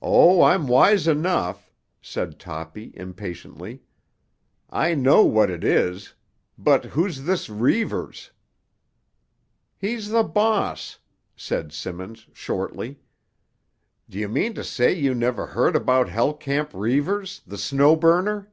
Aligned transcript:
"Oh, 0.00 0.42
I'm 0.42 0.68
wise 0.68 1.08
enough," 1.08 1.72
said 2.00 2.38
Toppy 2.38 2.92
impatiently. 2.94 3.82
"I 4.70 4.94
know 4.94 5.24
what 5.24 5.50
it 5.50 5.64
is. 5.64 6.14
But 6.56 6.84
who's 6.84 7.24
this 7.24 7.48
Reivers?" 7.50 8.30
"He's 9.76 10.10
the 10.10 10.22
boss," 10.22 11.00
said 11.34 11.72
Simmons 11.72 12.28
shortly. 12.32 13.00
"D'you 14.08 14.28
mean 14.28 14.54
to 14.54 14.62
say 14.62 14.92
you 14.92 15.16
never 15.16 15.46
heard 15.46 15.74
about 15.74 16.08
Hell 16.08 16.32
Camp 16.34 16.70
Reivers, 16.72 17.40
the 17.44 17.58
Snow 17.58 17.96
Burner?" 17.96 18.52